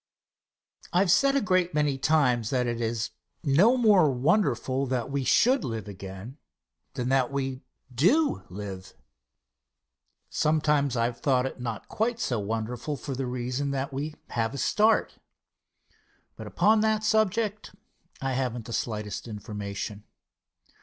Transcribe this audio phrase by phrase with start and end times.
[0.85, 0.89] Answer.
[0.97, 3.11] I have said a great many times that it is
[3.43, 6.39] no more wonderful that we should live again
[6.95, 7.61] than that we
[7.93, 8.95] do live.
[10.27, 14.55] Sometimes I have thought it not quite so wonderful for the reason that we have
[14.55, 15.19] a start.
[16.35, 17.75] But upon that subject
[18.19, 20.05] I have not the slightest information.